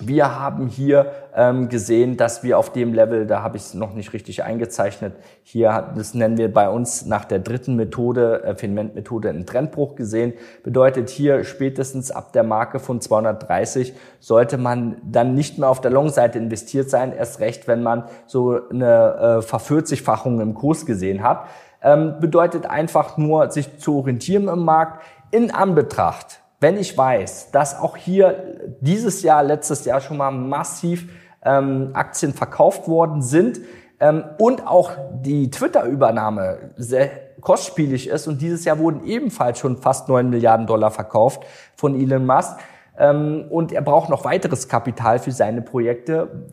Wir 0.00 0.40
haben 0.40 0.66
hier 0.66 1.12
ähm, 1.36 1.68
gesehen, 1.68 2.16
dass 2.16 2.42
wir 2.42 2.58
auf 2.58 2.72
dem 2.72 2.92
Level, 2.94 3.28
da 3.28 3.44
habe 3.44 3.56
ich 3.56 3.62
es 3.62 3.74
noch 3.74 3.94
nicht 3.94 4.12
richtig 4.12 4.42
eingezeichnet, 4.42 5.14
hier, 5.44 5.92
das 5.94 6.14
nennen 6.14 6.36
wir 6.36 6.52
bei 6.52 6.68
uns 6.68 7.06
nach 7.06 7.24
der 7.24 7.38
dritten 7.38 7.76
Methode, 7.76 8.42
äh, 8.42 8.56
Finment-Methode, 8.56 9.28
einen 9.28 9.46
Trendbruch 9.46 9.94
gesehen. 9.94 10.32
Bedeutet 10.64 11.10
hier 11.10 11.44
spätestens 11.44 12.10
ab 12.10 12.32
der 12.32 12.42
Marke 12.42 12.80
von 12.80 13.00
230 13.00 13.94
sollte 14.18 14.58
man 14.58 14.96
dann 15.04 15.34
nicht 15.34 15.58
mehr 15.58 15.68
auf 15.68 15.80
der 15.80 15.92
Long-Seite 15.92 16.38
investiert 16.38 16.90
sein, 16.90 17.12
erst 17.12 17.38
recht, 17.38 17.68
wenn 17.68 17.84
man 17.84 18.02
so 18.26 18.58
eine 18.68 19.14
äh, 19.14 19.42
Vervierzigfachung 19.42 20.40
im 20.40 20.54
Kurs 20.54 20.86
gesehen 20.86 21.22
hat. 21.22 21.46
Ähm, 21.80 22.14
bedeutet 22.18 22.66
einfach 22.66 23.16
nur, 23.16 23.48
sich 23.52 23.78
zu 23.78 23.98
orientieren 23.98 24.48
im 24.48 24.64
Markt 24.64 25.04
in 25.30 25.52
Anbetracht 25.52 26.40
wenn 26.60 26.78
ich 26.78 26.96
weiß, 26.96 27.50
dass 27.50 27.78
auch 27.78 27.96
hier 27.96 28.76
dieses 28.80 29.22
Jahr, 29.22 29.42
letztes 29.42 29.84
Jahr 29.84 30.00
schon 30.00 30.16
mal 30.16 30.30
massiv 30.30 31.08
ähm, 31.44 31.90
Aktien 31.92 32.32
verkauft 32.32 32.88
worden 32.88 33.22
sind 33.22 33.60
ähm, 34.00 34.24
und 34.38 34.66
auch 34.66 34.92
die 35.20 35.50
Twitter-Übernahme 35.50 36.70
sehr 36.76 37.10
kostspielig 37.40 38.08
ist 38.08 38.26
und 38.26 38.40
dieses 38.40 38.64
Jahr 38.64 38.78
wurden 38.78 39.04
ebenfalls 39.04 39.58
schon 39.58 39.76
fast 39.76 40.08
9 40.08 40.30
Milliarden 40.30 40.66
Dollar 40.66 40.90
verkauft 40.90 41.44
von 41.76 42.00
Elon 42.00 42.24
Musk 42.24 42.56
ähm, 42.98 43.46
und 43.50 43.72
er 43.72 43.82
braucht 43.82 44.08
noch 44.08 44.24
weiteres 44.24 44.68
Kapital 44.68 45.18
für 45.18 45.32
seine 45.32 45.60
Projekte, 45.60 46.46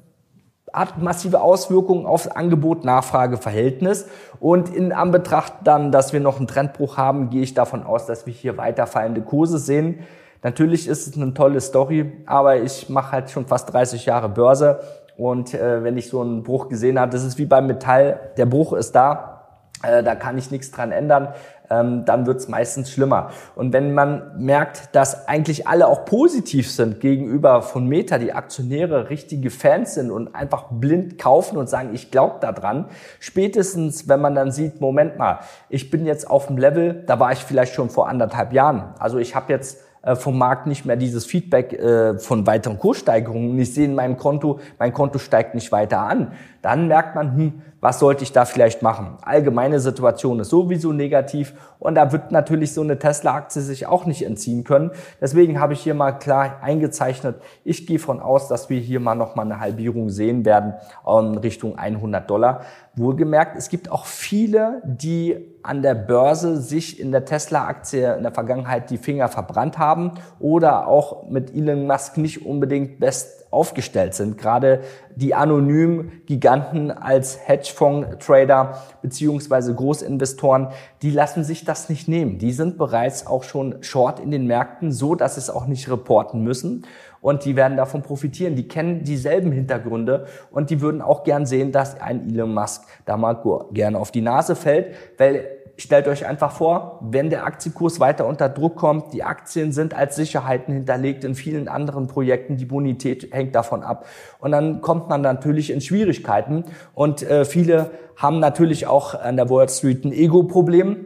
hat 0.73 1.01
massive 1.01 1.41
Auswirkungen 1.41 2.05
aufs 2.05 2.27
Angebot-Nachfrage-Verhältnis. 2.27 4.07
Und 4.39 4.73
in 4.73 4.93
Anbetracht 4.93 5.53
dann, 5.63 5.91
dass 5.91 6.13
wir 6.13 6.19
noch 6.19 6.37
einen 6.37 6.47
Trendbruch 6.47 6.97
haben, 6.97 7.29
gehe 7.29 7.41
ich 7.41 7.53
davon 7.53 7.83
aus, 7.83 8.05
dass 8.05 8.25
wir 8.25 8.33
hier 8.33 8.57
weiter 8.57 8.87
fallende 8.87 9.21
Kurse 9.21 9.57
sehen. 9.57 9.99
Natürlich 10.43 10.87
ist 10.87 11.07
es 11.07 11.15
eine 11.15 11.33
tolle 11.33 11.61
Story, 11.61 12.11
aber 12.25 12.57
ich 12.57 12.89
mache 12.89 13.11
halt 13.11 13.29
schon 13.29 13.45
fast 13.45 13.71
30 13.71 14.05
Jahre 14.05 14.29
Börse. 14.29 14.79
Und 15.17 15.53
äh, 15.53 15.83
wenn 15.83 15.97
ich 15.97 16.09
so 16.09 16.21
einen 16.21 16.43
Bruch 16.43 16.67
gesehen 16.69 16.99
habe, 16.99 17.11
das 17.11 17.23
ist 17.23 17.37
wie 17.37 17.45
beim 17.45 17.67
Metall, 17.67 18.19
der 18.37 18.47
Bruch 18.47 18.73
ist 18.73 18.93
da, 18.93 19.41
äh, 19.83 20.01
da 20.01 20.15
kann 20.15 20.37
ich 20.37 20.49
nichts 20.49 20.71
dran 20.71 20.91
ändern 20.91 21.29
ähm, 21.71 22.05
dann 22.05 22.25
wird 22.25 22.37
es 22.37 22.47
meistens 22.47 22.91
schlimmer. 22.91 23.31
Und 23.55 23.73
wenn 23.73 23.93
man 23.93 24.33
merkt, 24.37 24.93
dass 24.95 25.27
eigentlich 25.27 25.67
alle 25.67 25.87
auch 25.87 26.05
positiv 26.05 26.69
sind 26.69 26.99
gegenüber 26.99 27.61
von 27.61 27.87
Meta, 27.87 28.17
die 28.17 28.33
Aktionäre 28.33 29.09
richtige 29.09 29.49
Fans 29.49 29.95
sind 29.95 30.11
und 30.11 30.35
einfach 30.35 30.65
blind 30.69 31.17
kaufen 31.17 31.57
und 31.57 31.69
sagen, 31.69 31.91
ich 31.93 32.11
glaube 32.11 32.35
daran, 32.41 32.85
spätestens 33.19 34.07
wenn 34.07 34.19
man 34.19 34.35
dann 34.35 34.51
sieht, 34.51 34.81
Moment 34.81 35.17
mal, 35.17 35.39
ich 35.69 35.89
bin 35.89 36.05
jetzt 36.05 36.29
auf 36.29 36.47
dem 36.47 36.57
Level, 36.57 37.03
da 37.07 37.19
war 37.19 37.31
ich 37.31 37.39
vielleicht 37.39 37.73
schon 37.73 37.89
vor 37.89 38.09
anderthalb 38.09 38.51
Jahren. 38.53 38.93
Also 38.99 39.17
ich 39.17 39.35
habe 39.35 39.53
jetzt 39.53 39.79
äh, 40.03 40.15
vom 40.15 40.37
Markt 40.37 40.65
nicht 40.65 40.85
mehr 40.85 40.95
dieses 40.95 41.25
Feedback 41.25 41.73
äh, 41.73 42.17
von 42.17 42.47
weiteren 42.47 42.79
Kurssteigerungen. 42.79 43.57
Ich 43.59 43.73
sehe 43.73 43.85
in 43.85 43.93
meinem 43.93 44.17
Konto, 44.17 44.59
mein 44.79 44.93
Konto 44.93 45.19
steigt 45.19 45.53
nicht 45.53 45.71
weiter 45.71 45.99
an. 45.99 46.33
Dann 46.61 46.87
merkt 46.87 47.15
man, 47.15 47.35
hm, 47.35 47.61
was 47.79 47.97
sollte 47.97 48.23
ich 48.23 48.31
da 48.31 48.45
vielleicht 48.45 48.83
machen? 48.83 49.17
Allgemeine 49.23 49.79
Situation 49.79 50.39
ist 50.39 50.49
sowieso 50.49 50.93
negativ 50.93 51.53
und 51.79 51.95
da 51.95 52.11
wird 52.11 52.31
natürlich 52.31 52.73
so 52.73 52.81
eine 52.81 52.99
Tesla-Aktie 52.99 53.61
sich 53.61 53.87
auch 53.87 54.05
nicht 54.05 54.23
entziehen 54.23 54.63
können. 54.63 54.91
Deswegen 55.19 55.59
habe 55.59 55.73
ich 55.73 55.81
hier 55.81 55.95
mal 55.95 56.11
klar 56.11 56.59
eingezeichnet, 56.61 57.41
ich 57.63 57.87
gehe 57.87 57.97
von 57.97 58.19
aus, 58.19 58.47
dass 58.47 58.69
wir 58.69 58.79
hier 58.79 58.99
mal 58.99 59.15
nochmal 59.15 59.45
eine 59.45 59.59
Halbierung 59.59 60.09
sehen 60.09 60.45
werden 60.45 60.75
in 61.07 61.37
Richtung 61.39 61.77
100 61.77 62.29
Dollar. 62.29 62.61
Wohlgemerkt, 62.95 63.57
es 63.57 63.69
gibt 63.69 63.91
auch 63.91 64.05
viele, 64.05 64.83
die 64.85 65.37
an 65.63 65.81
der 65.81 65.95
Börse 65.95 66.61
sich 66.61 66.99
in 66.99 67.11
der 67.11 67.25
Tesla-Aktie 67.25 68.15
in 68.15 68.23
der 68.23 68.33
Vergangenheit 68.33 68.91
die 68.91 68.97
Finger 68.97 69.27
verbrannt 69.27 69.79
haben 69.79 70.11
oder 70.39 70.87
auch 70.87 71.29
mit 71.29 71.55
Elon 71.55 71.87
Musk 71.87 72.17
nicht 72.17 72.45
unbedingt 72.45 72.99
best 72.99 73.40
aufgestellt 73.51 74.15
sind. 74.15 74.37
Gerade 74.37 74.81
die 75.15 75.35
anonymen 75.35 76.23
Giganten 76.25 76.89
als 76.89 77.37
Hedgefonds-Trader 77.47 78.81
beziehungsweise 79.01 79.75
Großinvestoren, 79.75 80.69
die 81.01 81.11
lassen 81.11 81.43
sich 81.43 81.65
das 81.65 81.89
nicht 81.89 82.07
nehmen. 82.07 82.37
Die 82.37 82.53
sind 82.53 82.77
bereits 82.77 83.27
auch 83.27 83.43
schon 83.43 83.83
short 83.83 84.19
in 84.19 84.31
den 84.31 84.47
Märkten, 84.47 84.91
so 84.91 85.15
dass 85.15 85.37
es 85.37 85.49
auch 85.49 85.67
nicht 85.67 85.89
reporten 85.91 86.41
müssen. 86.43 86.85
Und 87.19 87.45
die 87.45 87.55
werden 87.55 87.77
davon 87.77 88.01
profitieren. 88.01 88.55
Die 88.55 88.67
kennen 88.67 89.03
dieselben 89.03 89.51
Hintergründe 89.51 90.25
und 90.49 90.69
die 90.71 90.81
würden 90.81 91.01
auch 91.01 91.23
gern 91.23 91.45
sehen, 91.45 91.71
dass 91.71 91.99
ein 91.99 92.29
Elon 92.29 92.53
Musk 92.53 92.83
da 93.05 93.15
mal 93.17 93.37
gerne 93.73 93.99
auf 93.99 94.11
die 94.11 94.21
Nase 94.21 94.55
fällt, 94.55 94.95
weil 95.17 95.60
Stellt 95.81 96.07
euch 96.07 96.27
einfach 96.27 96.51
vor, 96.51 96.99
wenn 97.01 97.31
der 97.31 97.43
Aktienkurs 97.43 97.99
weiter 97.99 98.27
unter 98.27 98.49
Druck 98.49 98.75
kommt, 98.75 99.13
die 99.13 99.23
Aktien 99.23 99.71
sind 99.71 99.95
als 99.95 100.15
Sicherheiten 100.15 100.75
hinterlegt 100.75 101.23
in 101.23 101.33
vielen 101.33 101.67
anderen 101.67 102.05
Projekten, 102.05 102.55
die 102.55 102.65
Bonität 102.65 103.33
hängt 103.33 103.55
davon 103.55 103.81
ab. 103.81 104.05
Und 104.37 104.51
dann 104.51 104.81
kommt 104.81 105.09
man 105.09 105.21
natürlich 105.21 105.71
in 105.71 105.81
Schwierigkeiten. 105.81 106.65
Und 106.93 107.23
äh, 107.23 107.45
viele 107.45 107.89
haben 108.15 108.37
natürlich 108.37 108.85
auch 108.85 109.19
an 109.19 109.37
der 109.37 109.49
Wall 109.49 109.67
Street 109.69 110.05
ein 110.05 110.11
Ego-Problem. 110.11 110.97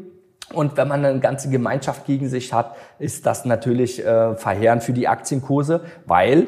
Und 0.53 0.75
wenn 0.75 0.89
man 0.89 1.05
eine 1.05 1.22
ganze 1.22 1.50
Gemeinschaft 1.50 2.05
gegen 2.05 2.27
sich 2.27 2.51
hat, 2.51 2.75
ist 3.00 3.25
das 3.25 3.46
natürlich 3.46 4.05
äh, 4.05 4.36
verheerend 4.36 4.84
für 4.84 4.91
die 4.91 5.08
Aktienkurse, 5.08 5.86
weil 6.05 6.48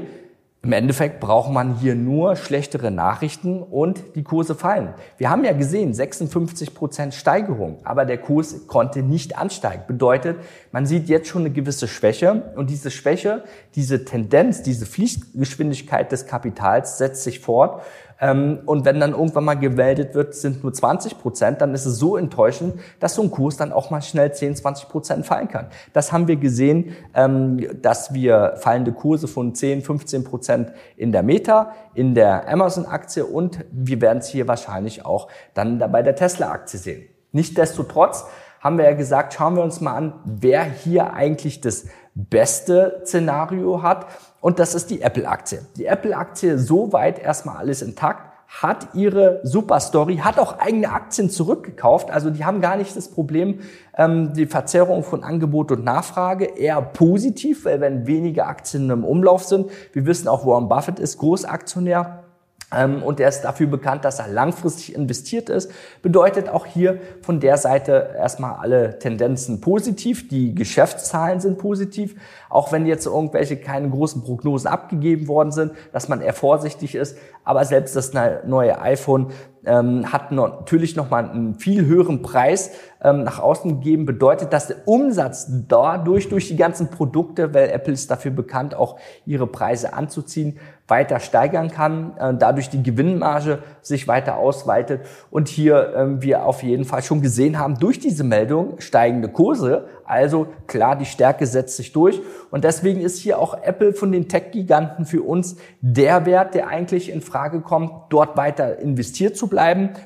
im 0.68 0.74
Endeffekt 0.74 1.22
braucht 1.22 1.50
man 1.50 1.78
hier 1.78 1.96
nur 1.96 2.36
schlechtere 2.36 2.92
Nachrichten 2.92 3.64
und 3.64 4.04
die 4.16 4.24
Kurse 4.24 4.54
fallen. 4.54 4.94
Wir 5.18 5.30
haben 5.30 5.46
ja 5.46 5.54
gesehen, 5.54 5.94
56 5.94 6.76
Prozent 6.76 7.14
Steigerung, 7.14 7.78
aber 7.86 8.04
der 8.04 8.18
Kurs 8.18 8.68
konnte 8.68 9.02
nicht 9.02 9.38
ansteigen. 9.38 9.84
Bedeutet, 9.88 10.40
man 10.74 10.86
sieht 10.86 11.08
jetzt 11.08 11.30
schon 11.30 11.44
eine 11.44 11.52
gewisse 11.52 11.88
Schwäche 11.88 12.52
und 12.58 12.70
diese 12.70 12.92
Schwäche, 12.92 13.46
diese 13.76 14.04
Tendenz, 14.04 14.62
diese 14.62 14.86
Fließgeschwindigkeit 14.86 16.12
des 16.12 16.26
Kapitals 16.26 16.98
setzt 16.98 17.24
sich 17.24 17.40
fort 17.40 17.82
und 18.20 18.84
wenn 18.84 19.00
dann 19.00 19.12
irgendwann 19.12 19.46
mal 19.46 19.54
gewäldet 19.54 20.16
wird, 20.16 20.34
sind 20.34 20.64
nur 20.64 20.74
20 20.74 21.20
Prozent, 21.20 21.62
dann 21.62 21.76
ist 21.76 21.86
es 21.86 22.00
so 22.00 22.18
enttäuschend, 22.18 22.80
dass 23.00 23.14
so 23.14 23.22
ein 23.22 23.30
Kurs 23.30 23.58
dann 23.58 23.72
auch 23.72 23.92
mal 23.92 24.02
schnell 24.02 24.34
10, 24.34 24.56
20 24.56 24.90
Prozent 24.90 25.26
fallen 25.26 25.48
kann. 25.48 25.68
Das 25.94 26.12
haben 26.12 26.28
wir 26.28 26.38
gesehen, 26.38 26.96
ähm, 27.14 27.68
dass 27.82 28.14
wir 28.14 28.56
fallende 28.58 28.92
Kurse 28.92 29.28
von 29.28 29.54
10, 29.54 29.84
15 29.84 30.24
Prozent 30.24 30.72
in 30.96 31.12
der 31.12 31.22
Meta, 31.22 31.74
in 31.94 32.16
der 32.16 32.50
Amazon-Aktie 32.50 33.24
und 33.24 33.64
wir 33.72 34.02
werden 34.02 34.18
es 34.20 34.28
hier 34.28 34.48
wahrscheinlich 34.48 35.06
auch 35.06 35.28
dann 35.54 35.78
bei 35.78 36.02
der 36.02 36.16
Tesla-Aktie 36.16 36.80
sehen. 36.80 37.08
Nichtsdestotrotz 37.34 38.26
haben 38.60 38.78
wir 38.78 38.86
ja 38.86 38.94
gesagt, 38.94 39.34
schauen 39.34 39.56
wir 39.56 39.64
uns 39.64 39.82
mal 39.82 39.96
an, 39.96 40.14
wer 40.26 40.64
hier 40.64 41.14
eigentlich 41.14 41.62
das 41.62 41.86
beste 42.16 43.02
Szenario 43.06 43.82
hat. 43.84 44.08
Und 44.42 44.60
das 44.60 44.76
ist 44.76 44.90
die 44.90 45.02
Apple-Aktie. 45.02 45.62
Die 45.78 45.86
Apple-Aktie 45.86 46.58
soweit 46.58 47.20
erstmal 47.20 47.58
alles 47.58 47.82
intakt 47.82 48.28
hat 48.48 48.96
ihre 48.96 49.42
Super 49.44 49.80
Story, 49.80 50.18
hat 50.18 50.40
auch 50.40 50.58
eigene 50.60 50.92
Aktien 50.92 51.30
zurückgekauft. 51.30 52.10
Also 52.10 52.30
die 52.30 52.46
haben 52.46 52.62
gar 52.62 52.78
nicht 52.78 52.96
das 52.96 53.10
Problem, 53.10 53.60
ähm, 53.98 54.34
die 54.34 54.46
Verzerrung 54.46 55.04
von 55.04 55.24
Angebot 55.24 55.72
und 55.72 55.84
Nachfrage 55.84 56.46
eher 56.46 56.82
positiv, 56.82 57.66
weil 57.66 57.82
wenn 57.82 58.08
weniger 58.08 58.48
Aktien 58.48 58.90
im 58.90 59.04
Umlauf 59.04 59.44
sind, 59.44 59.70
wir 59.92 60.06
wissen 60.06 60.28
auch, 60.28 60.46
Warren 60.46 60.70
Buffett 60.70 60.98
ist 60.98 61.18
Großaktionär, 61.18 62.24
und 62.70 63.22
er 63.22 63.30
ist 63.30 63.44
dafür 63.44 63.68
bekannt, 63.68 64.04
dass 64.04 64.20
er 64.20 64.28
langfristig 64.28 64.94
investiert 64.94 65.48
ist. 65.48 65.72
Bedeutet 66.02 66.50
auch 66.50 66.66
hier 66.66 67.00
von 67.22 67.40
der 67.40 67.56
Seite 67.56 68.14
erstmal 68.18 68.56
alle 68.56 69.00
Tendenzen 69.00 69.62
positiv. 69.62 70.28
Die 70.28 70.54
Geschäftszahlen 70.54 71.40
sind 71.40 71.60
positiv. 71.60 72.16
Auch 72.50 72.74
wenn 72.74 72.86
jetzt 72.86 73.06
irgendwelche 73.06 73.56
keine 73.56 73.90
großen 73.90 74.22
Prognosen 74.22 74.68
abgegeben 74.68 75.30
worden 75.30 75.54
sind, 75.54 75.72
dass 75.94 76.10
man 76.10 76.20
eher 76.20 76.34
vorsichtig 76.34 76.96
ist. 76.96 77.18
Aber 77.46 77.64
selbst 77.64 77.96
das 77.96 78.12
neue 78.14 78.82
iPhone 78.82 79.32
ähm, 79.68 80.12
hat 80.12 80.32
natürlich 80.32 80.96
nochmal 80.96 81.30
einen 81.30 81.56
viel 81.56 81.86
höheren 81.86 82.22
Preis 82.22 82.72
ähm, 83.04 83.24
nach 83.24 83.40
außen 83.40 83.80
gegeben, 83.80 84.06
bedeutet, 84.06 84.54
dass 84.54 84.68
der 84.68 84.78
Umsatz 84.88 85.48
dadurch 85.68 86.30
durch 86.30 86.48
die 86.48 86.56
ganzen 86.56 86.90
Produkte, 86.90 87.54
weil 87.54 87.70
Apple 87.70 87.94
ist 87.94 88.10
dafür 88.10 88.32
bekannt, 88.32 88.74
auch 88.74 88.98
ihre 89.26 89.46
Preise 89.46 89.94
anzuziehen, 89.94 90.58
weiter 90.88 91.20
steigern 91.20 91.70
kann, 91.70 92.16
äh, 92.18 92.34
dadurch 92.34 92.70
die 92.70 92.82
Gewinnmarge 92.82 93.60
sich 93.82 94.08
weiter 94.08 94.38
ausweitet. 94.38 95.02
Und 95.30 95.50
hier 95.50 95.94
äh, 95.94 96.22
wir 96.22 96.46
auf 96.46 96.64
jeden 96.64 96.86
Fall 96.86 97.04
schon 97.04 97.22
gesehen 97.22 97.60
haben, 97.60 97.78
durch 97.78 98.00
diese 98.00 98.24
Meldung 98.24 98.80
steigende 98.80 99.28
Kurse, 99.28 99.86
also 100.06 100.48
klar, 100.68 100.96
die 100.96 101.06
Stärke 101.06 101.46
setzt 101.46 101.76
sich 101.76 101.92
durch. 101.92 102.22
Und 102.50 102.64
deswegen 102.64 103.02
ist 103.02 103.20
hier 103.20 103.40
auch 103.40 103.62
Apple 103.62 103.94
von 103.94 104.14
den 104.14 104.30
Tech-Giganten 104.30 105.06
für 105.06 105.22
uns 105.22 105.58
der 105.82 106.26
Wert, 106.26 106.56
der 106.56 106.70
eigentlich 106.70 107.12
in 107.12 107.22
Frage 107.22 107.60
kommt, 107.60 107.92
dort 108.10 108.38
weiter 108.38 108.80
investiert 108.80 109.36
zu 109.36 109.48
bleiben, 109.48 109.57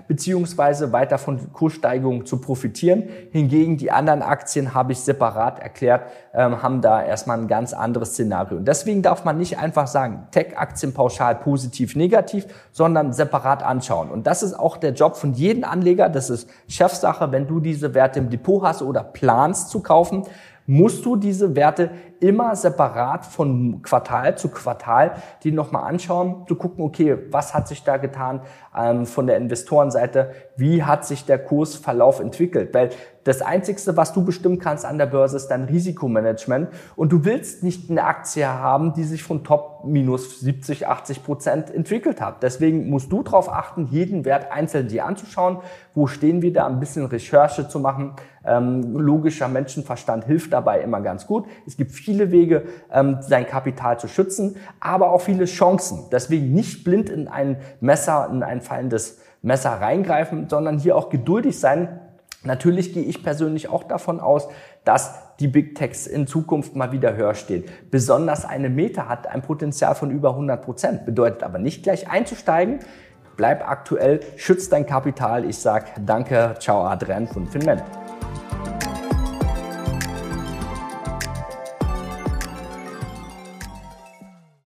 beziehungsweise 0.08 0.92
weiter 0.92 1.18
von 1.18 1.54
Kurssteigerungen 1.54 2.26
zu 2.26 2.40
profitieren. 2.42 3.10
Hingegen 3.32 3.78
die 3.78 3.92
anderen 3.92 4.22
Aktien 4.22 4.74
habe 4.74 4.94
ich 4.94 5.00
separat 5.00 5.60
erklärt, 5.60 6.04
ähm, 6.34 6.64
haben 6.64 6.82
da 6.82 7.04
erstmal 7.04 7.38
ein 7.38 7.48
ganz 7.48 7.74
anderes 7.74 8.12
Szenario. 8.12 8.58
Und 8.58 8.68
deswegen 8.68 9.02
darf 9.02 9.26
man 9.26 9.38
nicht 9.38 9.58
einfach 9.58 9.88
sagen, 9.88 10.28
Tech-Aktien 10.32 10.94
pauschal 10.94 11.36
positiv, 11.36 11.96
negativ, 11.96 12.46
sondern 12.72 13.14
separat 13.14 13.64
anschauen. 13.64 14.10
Und 14.10 14.28
das 14.28 14.44
ist 14.44 14.58
auch 14.58 14.78
der 14.78 14.94
Job 14.94 15.16
von 15.16 15.34
jedem 15.34 15.64
Anleger. 15.64 16.10
Das 16.10 16.30
ist 16.30 16.50
Chefsache, 16.68 17.32
wenn 17.32 17.48
du 17.48 17.60
diese 17.60 17.94
Werte 17.94 18.20
im 18.20 18.30
Depot 18.30 18.64
hast 18.64 18.82
oder 18.82 19.04
planst 19.04 19.70
zu 19.70 19.82
kaufen, 19.82 20.24
musst 20.68 21.06
du 21.06 21.16
diese 21.16 21.56
Werte 21.56 21.92
immer 22.22 22.56
separat 22.56 23.26
von 23.26 23.82
Quartal 23.82 24.38
zu 24.38 24.50
Quartal 24.50 25.16
die 25.44 25.52
nochmal 25.52 25.84
anschauen, 25.84 26.46
zu 26.48 26.56
gucken, 26.56 26.84
okay, 26.86 27.18
was 27.32 27.54
hat 27.54 27.68
sich 27.68 27.84
da 27.84 27.98
getan 27.98 28.42
ähm, 28.78 29.06
von 29.06 29.28
der 29.28 29.38
Investorenseite, 29.38 30.32
wie 30.56 30.84
hat 30.84 31.06
sich 31.06 31.26
der 31.26 31.40
Kursverlauf 31.40 32.20
entwickelt, 32.20 32.74
weil 32.74 32.92
das 33.24 33.42
Einzigste, 33.42 33.98
was 33.98 34.14
du 34.14 34.26
bestimmen 34.26 34.58
kannst 34.58 34.84
an 34.84 34.98
der 34.98 35.06
Börse, 35.06 35.38
ist 35.38 35.48
dein 35.48 35.66
Risikomanagement 35.66 36.70
und 36.96 37.12
du 37.12 37.24
willst 37.24 37.64
nicht 37.64 37.90
eine 37.90 38.04
Aktie 38.04 38.48
haben, 38.48 38.94
die 38.94 39.04
sich 39.04 39.22
von 39.22 39.44
Top 39.44 39.84
minus 39.86 40.40
70, 40.40 40.88
80 40.88 41.24
Prozent 41.24 41.74
entwickelt 41.74 42.20
hat. 42.20 42.42
Deswegen 42.42 42.90
musst 42.90 43.12
du 43.12 43.22
darauf 43.22 43.52
achten, 43.52 43.88
jeden 43.92 44.26
Wert 44.26 44.52
einzeln 44.52 44.88
dir 44.88 45.06
anzuschauen, 45.06 45.58
wo 45.94 46.08
stehen 46.08 46.42
wir 46.42 46.54
da, 46.54 46.66
ein 46.66 46.80
bisschen 46.80 47.06
Recherche 47.06 47.68
zu 47.68 47.80
machen. 47.80 48.14
Ähm, 48.44 48.98
logischer 48.98 49.48
Menschenverstand 49.48 50.26
hilft 50.26 50.52
dabei 50.52 50.82
immer 50.82 51.02
ganz 51.02 51.28
gut. 51.28 51.46
Es 51.68 51.78
gibt 51.78 51.92
viele 51.92 52.11
viele 52.12 52.32
Wege, 52.32 52.64
ähm, 52.92 53.20
sein 53.22 53.48
Kapital 53.48 53.98
zu 53.98 54.10
schützen, 54.10 54.58
aber 54.82 55.12
auch 55.12 55.22
viele 55.22 55.46
Chancen. 55.46 56.10
Deswegen 56.12 56.52
nicht 56.52 56.84
blind 56.84 57.10
in 57.10 57.30
ein 57.30 57.58
Messer, 57.80 58.28
in 58.30 58.44
ein 58.44 58.60
fallendes 58.60 59.20
Messer 59.42 59.70
reingreifen, 59.70 60.50
sondern 60.50 60.78
hier 60.78 60.98
auch 60.98 61.10
geduldig 61.10 61.58
sein. 61.58 62.02
Natürlich 62.44 62.94
gehe 62.94 63.04
ich 63.04 63.24
persönlich 63.24 63.70
auch 63.70 63.84
davon 63.84 64.20
aus, 64.20 64.50
dass 64.84 65.14
die 65.40 65.48
Big 65.48 65.76
Techs 65.76 66.06
in 66.06 66.28
Zukunft 66.28 66.76
mal 66.76 66.92
wieder 66.92 67.16
höher 67.16 67.34
stehen. 67.34 67.64
Besonders 67.92 68.44
eine 68.44 68.70
Meta 68.70 69.08
hat 69.08 69.28
ein 69.28 69.42
Potenzial 69.42 69.96
von 69.96 70.12
über 70.12 70.32
100 70.32 70.62
Prozent, 70.62 71.06
bedeutet 71.06 71.44
aber 71.44 71.60
nicht 71.60 71.84
gleich 71.84 72.10
einzusteigen. 72.10 72.80
Bleib 73.38 73.66
aktuell, 73.66 74.20
schützt 74.36 74.74
dein 74.74 74.86
Kapital. 74.86 75.46
Ich 75.46 75.60
sag 75.60 76.06
danke, 76.06 76.56
ciao 76.60 76.84
Adrian 76.84 77.26
von 77.28 77.48
Finman. 77.48 77.82